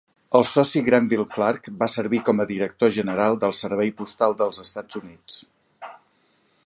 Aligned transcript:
El 0.37 0.45
soci 0.51 0.79
Grenville 0.85 1.25
Clark 1.35 1.69
va 1.83 1.89
servir 1.95 2.21
com 2.29 2.41
a 2.41 2.47
director 2.53 2.93
general 2.97 3.37
del 3.45 3.53
Servei 3.59 3.93
Postal 4.01 4.35
dels 4.41 4.63
Estats 4.65 5.01
Units. 5.05 5.39